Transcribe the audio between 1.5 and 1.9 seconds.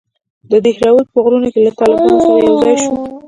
له